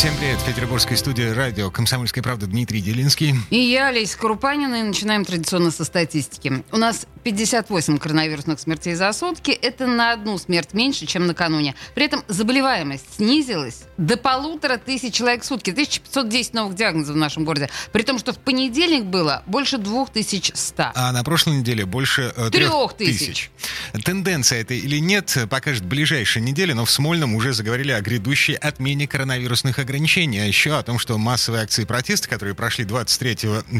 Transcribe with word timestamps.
Всем 0.00 0.16
привет. 0.16 0.38
В 0.38 0.46
петербургской 0.46 0.96
студии 0.96 1.28
радио 1.28 1.70
«Комсомольская 1.70 2.24
правда» 2.24 2.46
Дмитрий 2.46 2.80
Делинский. 2.80 3.34
И 3.50 3.58
я, 3.58 3.88
Олеся 3.88 4.16
Крупанина, 4.16 4.76
и 4.76 4.82
начинаем 4.82 5.26
традиционно 5.26 5.70
со 5.70 5.84
статистики. 5.84 6.64
У 6.72 6.78
нас 6.78 7.06
58 7.22 7.98
коронавирусных 7.98 8.58
смертей 8.58 8.94
за 8.94 9.12
сутки. 9.12 9.50
Это 9.50 9.86
на 9.86 10.12
одну 10.12 10.38
смерть 10.38 10.72
меньше, 10.72 11.04
чем 11.04 11.26
накануне. 11.26 11.74
При 11.94 12.06
этом 12.06 12.24
заболеваемость 12.28 13.16
снизилась 13.16 13.82
до 13.98 14.16
полутора 14.16 14.78
тысяч 14.78 15.12
человек 15.12 15.42
в 15.42 15.44
сутки. 15.44 15.70
1510 15.70 16.54
новых 16.54 16.76
диагнозов 16.76 17.14
в 17.14 17.18
нашем 17.18 17.44
городе. 17.44 17.68
При 17.92 18.02
том, 18.02 18.18
что 18.18 18.32
в 18.32 18.38
понедельник 18.38 19.04
было 19.04 19.42
больше 19.46 19.76
2100. 19.76 20.92
А 20.94 21.12
на 21.12 21.22
прошлой 21.24 21.58
неделе 21.58 21.84
больше 21.84 22.32
э, 22.34 22.48
трех 22.50 22.94
тысяч. 22.94 23.50
Тенденция 24.02 24.62
это 24.62 24.72
или 24.72 24.96
нет, 24.98 25.36
покажет 25.50 25.84
ближайшая 25.84 26.42
неделя, 26.42 26.74
но 26.74 26.86
в 26.86 26.90
Смольном 26.90 27.34
уже 27.34 27.52
заговорили 27.52 27.92
о 27.92 28.00
грядущей 28.00 28.54
отмене 28.54 29.06
коронавирусных 29.06 29.78
ограничений, 29.78 29.89
а 29.90 30.46
еще 30.46 30.76
о 30.76 30.82
том, 30.82 30.98
что 30.98 31.18
массовые 31.18 31.62
акции 31.64 31.84
протеста, 31.84 32.28
которые 32.28 32.54
прошли 32.54 32.84
23 32.84 33.30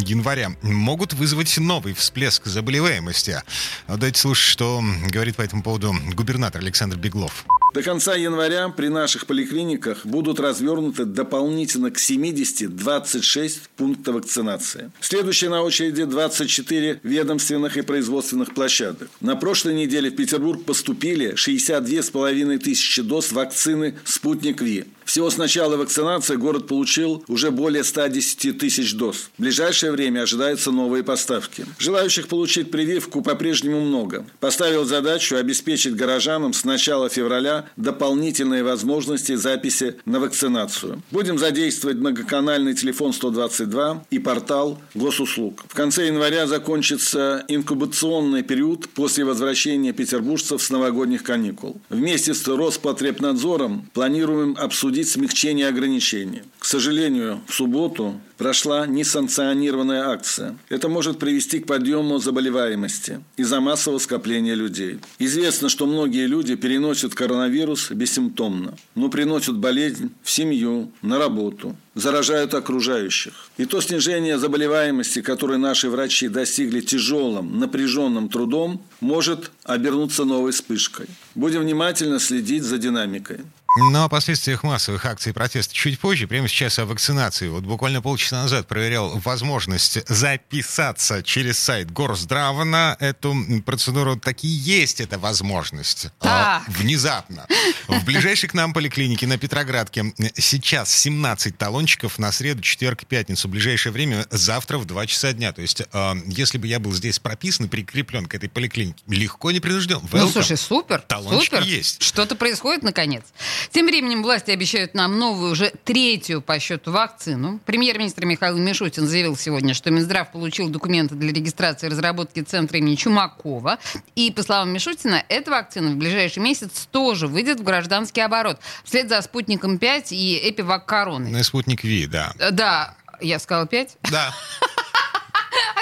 января, 0.07 0.51
могут 0.63 1.13
вызвать 1.13 1.57
новый 1.59 1.95
всплеск 1.95 2.47
заболеваемости. 2.47 3.43
Давайте 3.87 4.19
слушать, 4.19 4.51
что 4.51 4.83
говорит 5.09 5.37
по 5.37 5.43
этому 5.43 5.63
поводу 5.63 5.95
губернатор 6.15 6.61
Александр 6.61 6.97
Беглов. 6.97 7.47
До 7.73 7.83
конца 7.83 8.17
января 8.17 8.69
при 8.71 8.89
наших 8.89 9.27
поликлиниках 9.27 10.05
будут 10.05 10.41
развернуты 10.41 11.05
дополнительно 11.05 11.93
к 11.93 11.99
70 12.01 12.75
26 12.75 13.69
пунктов 13.77 14.17
вакцинации. 14.17 14.91
Следующие 15.01 15.51
на 15.51 15.63
очереди 15.63 16.05
24 16.05 17.01
ведомственных 17.05 17.77
и 17.77 17.83
производственных 17.83 18.55
площадок. 18.55 19.09
На 19.21 19.37
прошлой 19.37 19.75
неделе 19.75 20.11
в 20.11 20.17
Петербург 20.17 20.65
поступили 20.65 21.35
62,5 21.35 22.59
тысячи 22.59 23.03
доз 23.03 23.31
вакцины 23.31 23.95
«Спутник 24.05 24.61
Ви». 24.61 24.87
Всего 25.11 25.29
с 25.29 25.39
начала 25.39 25.77
вакцинации 25.77 26.37
город 26.37 26.69
получил 26.69 27.25
уже 27.27 27.51
более 27.51 27.83
110 27.83 28.57
тысяч 28.57 28.95
доз. 28.95 29.31
В 29.37 29.43
ближайшее 29.43 29.91
время 29.91 30.21
ожидаются 30.21 30.71
новые 30.71 31.03
поставки. 31.03 31.67
Желающих 31.81 32.29
получить 32.29 32.71
прививку 32.71 33.21
по-прежнему 33.21 33.81
много. 33.81 34.25
Поставил 34.39 34.85
задачу 34.85 35.35
обеспечить 35.35 35.97
горожанам 35.97 36.53
с 36.53 36.63
начала 36.63 37.09
февраля 37.09 37.69
дополнительные 37.77 38.63
возможности 38.63 39.35
записи 39.35 39.97
на 40.05 40.21
вакцинацию. 40.21 41.03
Будем 41.11 41.39
задействовать 41.39 41.97
многоканальный 41.97 42.75
телефон 42.75 43.13
122 43.13 44.05
и 44.13 44.21
портал 44.21 44.81
госуслуг. 44.95 45.65
В 45.67 45.75
конце 45.75 46.07
января 46.07 46.47
закончится 46.47 47.45
инкубационный 47.49 48.45
период 48.45 48.89
после 48.91 49.25
возвращения 49.25 49.93
петербуржцев 49.93 50.63
с 50.63 50.71
новогодних 50.71 51.25
каникул. 51.25 51.81
Вместе 51.89 52.33
с 52.33 52.47
Роспотребнадзором 52.47 53.91
планируем 53.93 54.55
обсудить 54.57 55.00
обсудить 55.01 55.09
смягчение 55.09 55.69
ограничений. 55.69 56.43
К 56.59 56.65
сожалению, 56.65 57.41
в 57.47 57.55
субботу 57.55 58.21
прошла 58.37 58.87
несанкционированная 58.87 60.09
акция. 60.09 60.57
Это 60.71 60.89
может 60.89 61.19
привести 61.19 61.61
к 61.61 61.67
подъему 61.67 62.19
заболеваемости 62.19 63.21
из-за 63.39 63.61
массового 63.61 63.99
скопления 63.99 64.55
людей. 64.55 64.99
Известно, 65.19 65.69
что 65.69 65.87
многие 65.87 66.27
люди 66.27 66.57
переносят 66.57 67.15
коронавирус 67.15 67.91
бессимптомно, 67.91 68.75
но 68.95 69.09
приносят 69.09 69.57
болезнь 69.57 70.11
в 70.23 70.31
семью, 70.31 70.91
на 71.03 71.19
работу, 71.19 71.77
заражают 71.95 72.55
окружающих. 72.55 73.33
И 73.59 73.67
то 73.67 73.81
снижение 73.81 74.39
заболеваемости, 74.39 75.23
которое 75.23 75.59
наши 75.59 75.89
врачи 75.89 76.29
достигли 76.29 76.81
тяжелым, 76.81 77.59
напряженным 77.59 78.29
трудом, 78.29 78.81
может 79.01 79.51
обернуться 79.65 80.25
новой 80.25 80.53
вспышкой. 80.53 81.07
Будем 81.35 81.61
внимательно 81.61 82.19
следить 82.19 82.63
за 82.63 82.79
динамикой. 82.79 83.39
Но 83.83 84.05
о 84.05 84.09
последствиях 84.11 84.63
массовых 84.63 85.07
акций 85.07 85.33
протеста 85.33 85.73
чуть 85.75 85.99
позже. 85.99 86.27
Прямо 86.27 86.49
сейчас 86.49 86.79
о 86.79 86.85
вакцинации. 86.85 87.49
Вот 87.49 87.65
буквально 87.65 88.03
полчаса 88.03 88.43
назад 88.43 88.69
проверял 88.69 89.19
возможность 89.21 90.07
записаться 90.07 91.23
через 91.23 91.59
сайт 91.59 91.91
Горздрава 91.91 92.65
на 92.65 92.97
эту 93.01 93.35
процедуру. 93.65 94.17
Таки 94.17 94.47
есть 94.47 95.01
эта 95.01 95.19
возможность. 95.19 96.09
А, 96.21 96.63
внезапно. 96.69 97.47
В 97.89 98.05
ближайшей 98.05 98.51
к 98.51 98.55
нам 98.55 98.75
поликлинике 98.75 99.27
на 99.27 99.39
Петроградке 99.39 100.13
сейчас 100.37 100.95
17 100.95 101.57
талончиков 101.57 102.19
на 102.19 102.33
среду, 102.33 102.61
четверг 102.61 103.05
и 103.05 103.07
пятницу. 103.07 103.49
В 103.49 103.51
ближайшее 103.51 103.93
время 103.93 104.27
завтра 104.31 104.77
в 104.77 104.85
2 104.85 105.07
часа 105.07 105.33
дня. 105.33 105.53
То 105.53 105.63
есть, 105.63 105.83
э, 105.91 106.13
если 106.27 106.59
бы 106.59 106.67
я 106.67 106.81
был 106.81 106.93
здесь 106.93 107.19
прописан 107.19 107.67
и 107.67 107.69
прикреплен 107.69 108.27
к 108.27 108.35
этой 108.35 108.51
поликлинике, 108.51 109.03
легко 109.09 109.51
не 109.53 109.61
принужден. 109.61 109.99
Welcome. 109.99 110.19
Ну, 110.21 110.29
слушай, 110.29 110.59
супер. 110.59 111.01
Талончики 111.01 111.55
супер. 111.55 111.63
есть. 111.63 112.03
Что-то 112.03 112.37
происходит, 112.37 112.83
наконец. 112.83 113.25
Тем 113.73 113.87
временем 113.87 114.23
власти 114.23 114.51
обещают 114.51 114.95
нам 114.95 115.19
новую, 115.19 115.53
уже 115.53 115.73
третью 115.85 116.43
по 116.43 116.59
счету 116.59 116.91
вакцину. 116.91 117.61
Премьер-министр 117.67 118.25
Михаил 118.25 118.57
Мишутин 118.57 119.07
заявил 119.07 119.37
сегодня, 119.37 119.75
что 119.75 119.91
Минздрав 119.91 120.33
получил 120.33 120.69
документы 120.69 121.15
для 121.15 121.33
регистрации 121.33 121.87
и 121.87 121.91
разработки 121.91 122.41
центра 122.41 122.79
имени 122.79 122.97
Чумакова. 122.97 123.79
И, 124.17 124.33
по 124.33 124.43
словам 124.43 124.73
Мишутина, 124.73 125.25
эта 125.29 125.53
вакцина 125.53 125.91
в 125.91 125.97
ближайший 125.97 126.41
месяц 126.41 126.89
тоже 126.91 127.29
выйдет 127.29 127.61
в 127.61 127.63
гражданский 127.63 128.23
оборот. 128.23 128.59
Вслед 128.85 129.09
за 129.09 129.23
«Спутником 129.23 129.77
5» 129.77 130.09
и 130.11 130.51
«Эпивак 130.51 130.87
Короной». 130.87 131.31
Ну 131.31 131.39
и 131.39 131.43
«Спутник 131.43 131.85
Ви», 131.85 132.07
да. 132.07 132.33
Да, 132.51 132.97
я 133.21 133.39
сказала 133.39 133.67
5? 133.67 133.99
Да. 134.11 134.35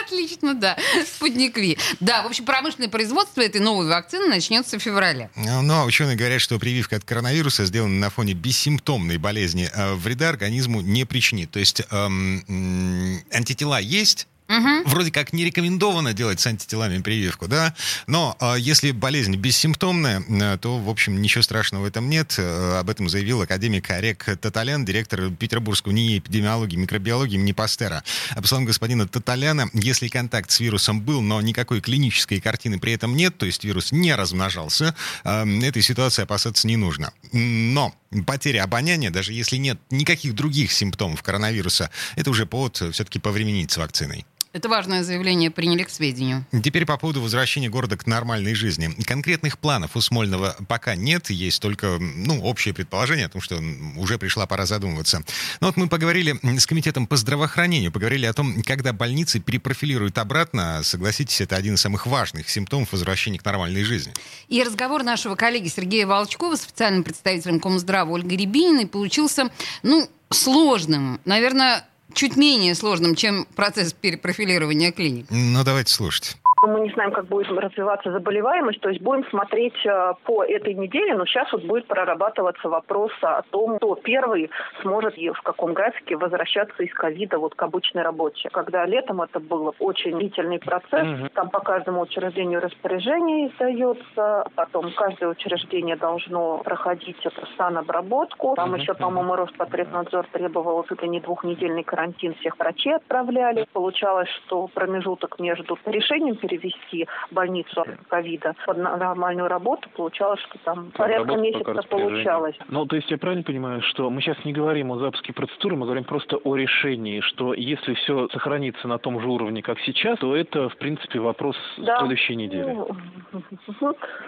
Отлично, 0.09 0.55
да. 0.55 0.77
Спутник 1.07 1.57
Ви. 1.57 1.79
Да, 2.01 2.23
в 2.23 2.27
общем, 2.27 2.45
промышленное 2.45 2.89
производство 2.89 3.43
этой 3.43 3.61
новой 3.61 3.87
вакцины 3.89 4.27
начнется 4.27 4.79
в 4.79 4.83
феврале. 4.83 5.31
Ну, 5.37 5.63
ну 5.63 5.75
а 5.75 5.85
ученые 5.85 6.17
говорят, 6.17 6.41
что 6.41 6.59
прививка 6.59 6.97
от 6.97 7.05
коронавируса, 7.05 7.67
сделанная 7.67 8.01
на 8.01 8.11
фоне 8.11 8.33
бессимптомной 8.33 9.19
болезни, 9.19 9.71
э, 9.73 9.95
вреда 9.95 10.31
организму 10.31 10.81
не 10.81 11.05
причинит. 11.05 11.51
То 11.51 11.59
есть 11.59 11.83
эм, 11.91 13.23
антитела 13.33 13.81
есть, 13.81 14.27
Угу. 14.49 14.89
Вроде 14.89 15.13
как 15.13 15.35
не 15.35 15.45
рекомендовано 15.45 16.15
делать 16.15 16.41
с 16.41 16.47
антителами 16.47 17.03
прививку, 17.03 17.49
да, 17.49 17.75
но 18.07 18.35
э, 18.41 18.55
если 18.59 18.93
болезнь 18.93 19.37
бессимптомная, 19.37 20.25
э, 20.27 20.59
то, 20.59 20.79
в 20.79 20.89
общем, 20.89 21.21
ничего 21.21 21.43
страшного 21.43 21.83
в 21.83 21.87
этом 21.87 22.09
нет. 22.09 22.37
Э, 22.39 22.79
об 22.79 22.89
этом 22.89 23.11
заявил 23.11 23.43
академик 23.43 23.91
Олег 23.91 24.25
Таталян, 24.41 24.87
директор 24.87 25.31
Петербургского 25.31 25.93
НИИ 25.93 26.21
эпидемиологии 26.21 26.77
и 26.77 26.79
микробиологии 26.79 27.35
имени 27.35 27.53
Пастера. 27.53 28.03
А 28.31 28.41
по 28.41 28.49
словам 28.49 28.65
господина 28.65 29.07
Таталяна, 29.07 29.69
если 29.75 30.09
контакт 30.09 30.51
с 30.51 30.61
вирусом 30.61 31.03
был, 31.03 31.21
но 31.21 31.43
никакой 31.43 31.83
клинической 31.83 32.41
картины 32.41 32.79
при 32.79 32.95
этом 32.95 33.17
нет, 33.17 33.37
то 33.37 33.45
есть 33.45 33.65
вирус 33.65 33.93
не 33.93 34.15
размножался, 34.15 34.95
э, 35.25 35.45
этой 35.63 35.83
ситуации 35.83 36.23
опасаться 36.23 36.67
не 36.67 36.79
нужно. 36.79 37.13
Но 37.33 37.95
потеря 38.27 38.65
обоняния, 38.65 39.11
даже 39.11 39.35
если 39.35 39.59
нет 39.59 39.79
никаких 39.91 40.35
других 40.35 40.73
симптомов 40.73 41.23
коронавируса, 41.23 41.91
это 42.17 42.31
уже 42.31 42.47
повод 42.47 42.77
все-таки 42.77 43.19
повременить 43.19 43.73
с 43.73 43.77
вакциной. 43.77 44.25
Это 44.55 44.71
важное 44.71 45.05
заявление 45.05 45.51
приняли 45.51 45.83
к 45.83 45.91
сведению. 45.91 46.47
Теперь 46.65 46.87
по 46.87 46.97
поводу 46.97 47.21
возвращения 47.21 47.69
города 47.69 47.99
к 47.99 48.07
нормальной 48.07 48.55
жизни. 48.55 48.89
Конкретных 49.05 49.59
планов 49.59 49.95
у 49.95 50.01
Смольного 50.01 50.57
пока 50.69 50.97
нет, 50.97 51.29
есть 51.29 51.61
только 51.61 51.99
ну, 51.99 52.41
общее 52.43 52.73
предположение 52.73 53.27
о 53.27 53.29
том, 53.29 53.43
что 53.43 53.61
уже 53.97 54.17
пришла 54.19 54.47
пора 54.47 54.65
задумываться. 54.65 55.23
Но 55.61 55.67
вот 55.67 55.77
мы 55.77 55.87
поговорили 55.89 56.39
с 56.59 56.67
комитетом 56.67 57.07
по 57.07 57.17
здравоохранению, 57.17 57.93
поговорили 57.93 58.25
о 58.25 58.33
том, 58.33 58.63
когда 58.63 58.95
больницы 58.95 59.39
перепрофилируют 59.39 60.17
обратно. 60.17 60.81
Согласитесь, 60.83 61.43
это 61.43 61.57
один 61.57 61.75
из 61.75 61.83
самых 61.83 62.07
важных 62.07 62.49
симптомов 62.49 62.93
возвращения 62.93 63.39
к 63.39 63.45
нормальной 63.45 63.85
жизни. 63.85 64.15
И 64.49 64.63
разговор 64.63 65.03
нашего 65.03 65.35
коллеги 65.35 65.69
Сергея 65.69 66.07
Волчкова 66.07 66.57
с 66.57 66.63
специальным 66.63 67.05
представителем 67.05 67.61
Комздрава 67.61 68.13
Ольгой 68.13 68.39
Рябининой 68.39 68.87
получился, 68.87 69.51
ну, 69.83 70.09
сложным. 70.31 71.21
Наверное, 71.25 71.85
чуть 72.13 72.37
менее 72.37 72.75
сложным, 72.75 73.15
чем 73.15 73.47
процесс 73.57 73.93
перепрофилирования 73.93 74.93
клиник. 74.93 75.27
Ну, 75.31 75.65
давайте 75.65 75.93
слушать. 75.93 76.37
Мы 76.63 76.81
не 76.81 76.91
знаем, 76.91 77.13
как 77.13 77.27
будет 77.27 77.51
развиваться 77.51 78.11
заболеваемость, 78.11 78.81
то 78.81 78.89
есть 78.89 79.01
будем 79.01 79.25
смотреть 79.31 79.75
э, 79.87 80.15
по 80.25 80.45
этой 80.45 80.75
неделе, 80.75 81.15
но 81.15 81.25
сейчас 81.25 81.53
вот 81.53 81.65
будет 81.65 81.87
прорабатываться 81.87 82.69
вопрос 82.69 83.13
о 83.23 83.43
том, 83.51 83.77
кто 83.77 83.95
первый 83.95 84.51
сможет 84.83 85.17
и 85.17 85.31
в 85.31 85.41
каком 85.43 85.73
графике 85.73 86.17
возвращаться 86.17 86.83
из 86.83 86.93
ковида 86.93 87.39
вот 87.39 87.55
к 87.55 87.63
обычной 87.63 88.03
работе. 88.03 88.49
Когда 88.51 88.85
летом 88.87 89.23
это 89.23 89.41
был 89.41 89.75
очень 89.79 90.19
длительный 90.19 90.59
процесс, 90.59 91.07
угу. 91.07 91.29
там 91.35 91.51
по 91.51 91.61
каждому 91.61 92.01
учреждению 92.03 92.61
распоряжение 92.61 93.49
издается, 93.49 94.47
потом 94.55 94.93
каждое 94.97 95.31
учреждение 95.31 95.97
должно 95.97 96.59
проходить 96.59 97.25
эту 97.25 97.47
санобработку, 97.57 98.55
там 98.57 98.71
угу. 98.71 98.81
еще, 98.81 98.95
по-моему, 98.95 99.37
Роспотребнадзор 99.37 100.27
требовал 100.33 100.85
это 100.89 101.07
не 101.07 101.21
двухнедельный 101.21 101.85
карантин, 101.85 102.35
всех 102.35 102.59
врачей 102.59 102.97
отправляли. 102.97 103.67
Получалось, 103.73 104.29
что 104.29 104.69
промежуток 104.69 105.39
между 105.39 105.79
решением 105.87 106.37
перевести 106.49 107.07
больницу 107.31 107.81
от 107.81 107.89
ковида 108.09 108.55
под 108.67 108.79
нормальную 108.79 109.49
работу, 109.49 109.89
получалось, 109.91 110.41
что 110.41 110.59
там 110.65 110.91
порядка 110.93 111.37
месяца 111.37 111.83
получалось. 111.89 112.57
Ну, 112.69 112.87
то 112.87 112.97
есть 112.97 113.11
я 113.11 113.19
правильно 113.19 113.45
понимаю, 113.45 113.83
что 113.83 114.11
мы 114.11 114.21
сейчас 114.21 114.43
не 114.45 114.53
говорим 114.53 114.91
о 114.93 114.99
запуске 114.99 115.33
процедуры, 115.33 115.77
мы 115.77 115.87
говорим 115.87 116.05
просто 116.05 116.37
о 116.37 116.57
решении, 116.57 117.21
что 117.21 117.55
если 117.55 117.95
все 117.95 118.29
сохранится 118.29 118.89
на 118.89 118.99
том 118.99 119.21
же 119.21 119.29
уровне, 119.29 119.63
как 119.63 119.79
сейчас, 119.81 120.19
то 120.19 120.35
это, 120.35 120.69
в 120.69 120.77
принципе, 120.77 121.21
вопрос 121.21 121.57
да. 121.79 121.99
следующей 122.01 122.37
недели. 122.37 122.73
Ну, 122.73 122.89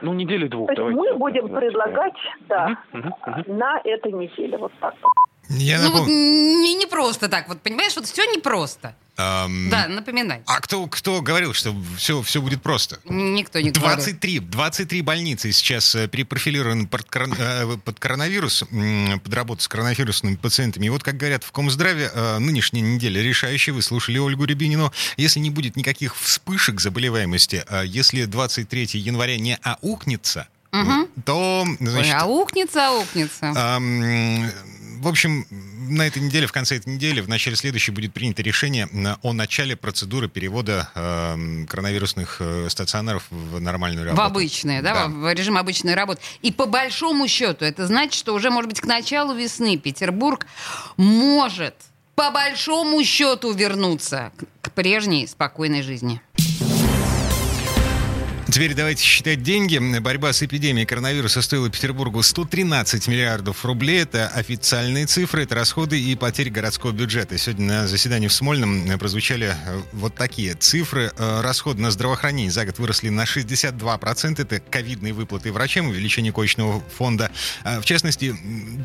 ну 0.02 0.12
недели 0.12 0.48
двух. 0.48 0.72
То 0.74 0.88
есть 0.88 0.96
мы 0.96 1.14
будем 1.14 1.48
предлагать, 1.48 2.18
да, 2.48 2.76
угу, 2.92 3.08
угу. 3.08 3.54
на 3.54 3.80
этой 3.84 4.12
неделе 4.12 4.58
вот 4.58 4.72
так. 4.80 4.94
Я 5.50 5.78
ну 5.78 5.84
напом... 5.84 6.00
вот 6.00 6.08
не, 6.08 6.74
не 6.74 6.86
просто 6.86 7.28
так, 7.28 7.48
вот 7.48 7.60
понимаешь, 7.60 7.94
вот 7.96 8.06
все 8.06 8.24
непросто. 8.24 8.94
Um, 9.16 9.68
да, 9.68 9.86
напоминай. 9.88 10.42
А 10.46 10.60
кто, 10.60 10.86
кто 10.86 11.20
говорил, 11.20 11.52
что 11.52 11.74
все, 11.98 12.22
все 12.22 12.40
будет 12.40 12.62
просто? 12.62 13.00
Никто 13.04 13.60
не 13.60 13.70
23, 13.70 14.38
говорил. 14.38 14.52
23 14.52 15.02
больницы 15.02 15.52
сейчас 15.52 15.94
э, 15.94 16.08
перепрофилированы 16.08 16.86
под, 16.86 17.06
э, 17.38 17.76
под 17.84 17.98
коронавирус, 17.98 18.64
под 19.22 19.34
работу 19.34 19.62
с 19.62 19.68
коронавирусными 19.68 20.36
пациентами. 20.36 20.86
И 20.86 20.88
вот, 20.88 21.02
как 21.02 21.18
говорят 21.18 21.44
в 21.44 21.52
Комздраве, 21.52 22.10
э, 22.14 22.38
нынешняя 22.38 22.82
неделя 22.82 23.20
решающая. 23.20 23.74
Вы 23.74 23.82
слушали 23.82 24.16
Ольгу 24.16 24.44
Рябинину. 24.44 24.90
Если 25.18 25.40
не 25.40 25.50
будет 25.50 25.76
никаких 25.76 26.16
вспышек 26.16 26.80
заболеваемости, 26.80 27.62
если 27.84 28.24
23 28.24 28.88
января 28.94 29.36
не 29.36 29.58
аукнется, 29.62 30.48
угу. 30.72 31.08
то... 31.26 31.66
Значит, 31.78 32.14
Ой, 32.14 32.20
аукнется, 32.20 32.88
аукнется. 32.88 33.46
Эм, 33.46 34.50
в 35.00 35.08
общем, 35.08 35.46
на 35.50 36.06
этой 36.06 36.20
неделе, 36.22 36.46
в 36.46 36.52
конце 36.52 36.76
этой 36.76 36.92
недели, 36.92 37.20
в 37.20 37.28
начале 37.28 37.56
следующей 37.56 37.90
будет 37.90 38.12
принято 38.12 38.42
решение 38.42 38.88
о 39.22 39.32
начале 39.32 39.76
процедуры 39.76 40.28
перевода 40.28 40.90
э, 40.94 41.64
коронавирусных 41.68 42.40
стационаров 42.68 43.24
в 43.30 43.60
нормальную 43.60 44.04
работу. 44.04 44.22
В 44.22 44.26
обычные, 44.26 44.82
да, 44.82 44.94
да. 44.94 45.08
В, 45.08 45.32
режим 45.32 45.56
обычной 45.56 45.94
работы. 45.94 46.20
И 46.42 46.52
по 46.52 46.66
большому 46.66 47.26
счету 47.28 47.64
это 47.64 47.86
значит, 47.86 48.14
что 48.14 48.34
уже, 48.34 48.50
может 48.50 48.68
быть, 48.68 48.80
к 48.80 48.86
началу 48.86 49.34
весны 49.34 49.78
Петербург 49.78 50.46
может 50.96 51.74
по 52.14 52.30
большому 52.30 53.02
счету 53.02 53.52
вернуться 53.52 54.32
к 54.60 54.72
прежней 54.72 55.26
спокойной 55.26 55.80
жизни. 55.80 56.20
Теперь 58.50 58.74
давайте 58.74 59.04
считать 59.04 59.44
деньги. 59.44 59.78
Борьба 60.00 60.32
с 60.32 60.42
эпидемией 60.42 60.84
коронавируса 60.84 61.40
стоила 61.40 61.70
Петербургу 61.70 62.20
113 62.20 63.06
миллиардов 63.06 63.64
рублей. 63.64 64.02
Это 64.02 64.26
официальные 64.26 65.06
цифры, 65.06 65.44
это 65.44 65.54
расходы 65.54 66.00
и 66.00 66.16
потери 66.16 66.48
городского 66.48 66.90
бюджета. 66.90 67.38
Сегодня 67.38 67.66
на 67.66 67.86
заседании 67.86 68.26
в 68.26 68.32
Смольном 68.32 68.98
прозвучали 68.98 69.54
э, 69.54 69.82
вот 69.92 70.16
такие 70.16 70.54
цифры. 70.54 71.12
Э, 71.16 71.42
расходы 71.42 71.80
на 71.80 71.92
здравоохранение 71.92 72.50
за 72.50 72.64
год 72.64 72.80
выросли 72.80 73.08
на 73.08 73.22
62%. 73.22 74.42
Это 74.42 74.58
ковидные 74.58 75.12
выплаты 75.12 75.52
врачам, 75.52 75.86
увеличение 75.86 76.32
коечного 76.32 76.82
фонда. 76.96 77.30
В 77.64 77.84
частности, 77.84 78.34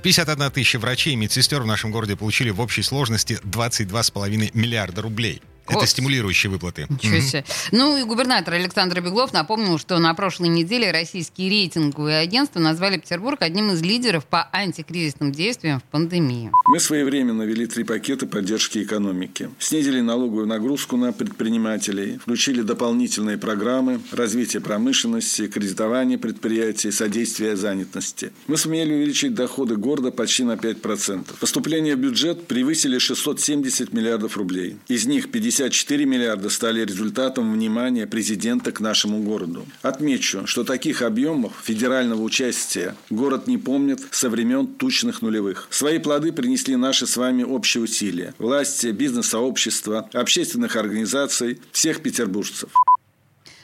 51 0.04 0.52
тысяча 0.52 0.78
врачей 0.78 1.14
и 1.14 1.16
медсестер 1.16 1.64
в 1.64 1.66
нашем 1.66 1.90
городе 1.90 2.16
получили 2.16 2.52
в 2.52 2.62
общей 2.62 2.84
сложности 2.84 3.40
22,5 3.44 4.52
миллиарда 4.54 5.02
рублей. 5.02 5.42
Это 5.68 5.80
вот. 5.80 5.90
стимулирующие 5.90 6.52
выплаты. 6.52 6.86
Ничего 6.90 7.20
себе. 7.20 7.40
Mm-hmm. 7.40 7.70
Ну 7.72 7.98
и 7.98 8.04
губернатор 8.04 8.54
Александр 8.54 9.02
Беглов 9.02 9.34
напомнил, 9.34 9.80
что 9.80 9.98
на 9.98 10.14
прошлой 10.14 10.50
неделе 10.50 10.92
российские 10.92 11.50
рейтинговые 11.50 12.20
агентства 12.20 12.60
назвали 12.60 12.98
Петербург 12.98 13.42
одним 13.42 13.72
из 13.72 13.82
лидеров 13.82 14.26
по 14.26 14.48
антикризисным 14.52 15.32
действиям 15.32 15.80
в 15.80 15.84
пандемии. 15.84 16.52
Мы 16.68 16.80
своевременно 16.80 17.44
ввели 17.44 17.66
три 17.66 17.84
пакета 17.84 18.28
поддержки 18.28 18.84
экономики. 18.84 19.50
Снизили 19.58 20.02
налоговую 20.02 20.46
нагрузку 20.46 20.98
на 20.98 21.12
предпринимателей, 21.12 22.20
включили 22.20 22.62
дополнительные 22.62 23.38
программы 23.38 24.00
развития 24.12 24.60
промышленности, 24.60 25.48
кредитования 25.48 26.20
предприятий, 26.20 26.92
содействия 26.92 27.56
занятости. 27.56 28.32
Мы 28.48 28.58
сумели 28.58 28.94
увеличить 28.94 29.34
доходы 29.34 29.78
города 29.78 30.12
почти 30.12 30.44
на 30.44 30.54
5%. 30.54 31.40
Поступления 31.40 31.96
в 31.96 32.00
бюджет 32.00 32.48
превысили 32.48 33.00
670 33.00 33.94
миллиардов 33.94 34.38
рублей. 34.38 34.78
Из 34.88 35.06
них 35.06 35.32
50 35.32 35.55
54 35.56 36.06
миллиарда 36.06 36.50
стали 36.50 36.84
результатом 36.84 37.54
внимания 37.54 38.06
президента 38.06 38.74
к 38.74 38.82
нашему 38.82 39.24
городу. 39.24 39.66
Отмечу, 39.82 40.46
что 40.48 40.66
таких 40.66 41.02
объемов 41.02 41.54
федерального 41.64 42.22
участия 42.22 42.94
город 43.10 43.48
не 43.48 43.58
помнит 43.58 44.02
со 44.12 44.30
времен 44.30 44.68
тучных 44.68 45.22
нулевых. 45.22 45.68
Свои 45.70 46.00
плоды 46.00 46.34
принесли 46.34 46.76
наши 46.76 47.08
с 47.08 47.16
вами 47.16 47.44
общие 47.44 47.84
усилия. 47.84 48.34
Власти, 48.38 48.88
бизнес-сообщества, 48.88 50.10
общественных 50.12 50.76
организаций, 50.76 51.62
всех 51.72 52.02
петербуржцев. 52.02 52.72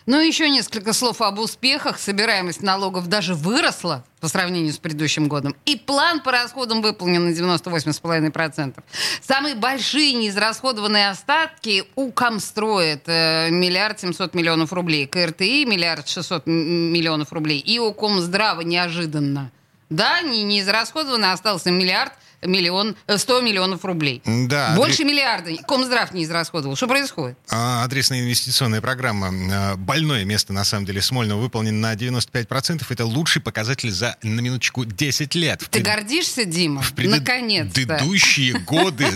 Ну 0.06 0.20
и 0.20 0.28
еще 0.28 0.50
несколько 0.50 0.94
слов 0.94 1.22
об 1.22 1.40
успехах. 1.40 2.00
Собираемость 2.00 2.64
налогов 2.64 3.08
даже 3.08 3.36
выросла 3.36 4.04
по 4.20 4.28
сравнению 4.28 4.74
с 4.74 4.78
предыдущим 4.78 5.28
годом. 5.28 5.56
И 5.66 5.76
план 5.76 6.22
по 6.22 6.32
расходам 6.32 6.82
выполнен 6.82 7.26
на 7.26 7.32
98,5%. 7.32 8.84
Самые 9.22 9.56
большие 9.56 10.14
неизрасходованные 10.14 11.10
остатки 11.10 11.84
у 11.96 12.12
Комстроит 12.12 13.04
э, 13.08 13.50
миллиард 13.52 14.00
семьсот 14.00 14.34
миллионов 14.34 14.74
рублей, 14.74 15.08
КРТИ 15.08 15.66
миллиард 15.66 16.08
шестьсот 16.08 16.46
миллионов 16.46 17.32
рублей 17.32 17.60
и 17.60 17.80
у 17.80 17.94
Комздрава 17.94 18.62
неожиданно. 18.62 19.52
Да, 19.90 20.22
не, 20.22 20.44
не 20.44 20.62
израсходованно, 20.62 21.34
остался 21.34 21.70
миллиард 21.70 22.14
миллион, 22.42 22.96
100 23.08 23.40
э, 23.40 23.44
миллионов 23.44 23.86
рублей. 23.86 24.22
Да. 24.26 24.74
Больше 24.76 25.04
адре... 25.04 25.06
миллиарда. 25.06 25.52
Комздрав 25.68 26.14
не 26.14 26.24
израсходовал. 26.24 26.76
Что 26.76 26.88
происходит? 26.88 27.38
А, 27.50 27.84
адресная 27.84 28.22
инвестиционная 28.22 28.82
программа. 28.82 29.32
А, 29.32 29.76
больное 29.76 30.26
место, 30.26 30.54
на 30.54 30.64
самом 30.64 30.86
деле, 30.86 31.02
Смольного 31.02 31.42
выполнен 31.42 31.80
на 31.80 31.94
95%. 31.94 32.84
Это 32.90 33.06
лучший 33.06 33.42
показатель 33.42 33.92
за, 33.92 34.18
на 34.24 34.40
минуточку, 34.40 34.86
10 34.86 35.36
лет. 35.36 35.60
Ты 35.60 35.82
пред... 35.82 35.86
гордишься, 35.86 36.46
Дима? 36.46 36.82
В 36.82 36.94
пред... 36.94 37.12
Наконец-то. 37.12 37.74
предыдущие 37.74 38.60
годы 38.66 39.08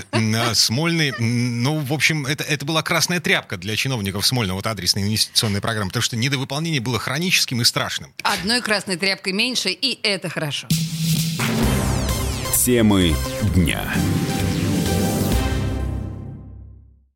Смольный, 0.54 1.13
ну, 1.19 1.80
в 1.80 1.94
общем, 1.94 2.25
это, 2.25 2.44
это 2.44 2.66
была 2.66 2.81
красная 2.83 3.19
тряпка 3.19 3.57
для 3.57 3.75
чиновников 3.75 4.25
Смольного, 4.25 4.57
вот 4.57 4.68
адресная 4.68 5.04
инвестиционная 5.04 5.62
программа, 5.62 5.89
потому 5.89 6.04
что 6.04 6.16
недовыполнение 6.16 6.81
было 6.81 7.00
хроническим 7.00 7.62
и 7.62 7.63
страшным. 7.66 8.13
Одной 8.24 8.62
красной 8.62 8.98
тряпкой 8.98 9.33
меньше, 9.33 9.69
и 9.69 10.00
это 10.04 10.30
хорошо. 10.30 10.68
Темы 12.65 13.13
дня. 13.53 13.94